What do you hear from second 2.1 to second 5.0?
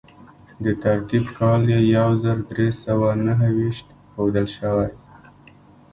زر درې سوه نهه ویشت ښودل شوی.